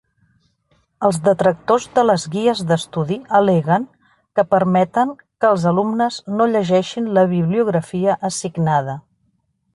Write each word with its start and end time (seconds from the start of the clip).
Els 1.09 1.17
detractors 1.25 1.83
de 1.97 2.03
les 2.07 2.25
guies 2.35 2.63
d'estudi 2.71 3.17
al·leguen 3.41 3.85
que 4.39 4.47
permeten 4.55 5.13
que 5.21 5.53
els 5.53 5.67
alumnes 5.75 6.19
no 6.41 6.49
llegeixin 6.57 7.13
la 7.19 7.27
bibliografia 7.37 8.19
assignada. 8.33 8.99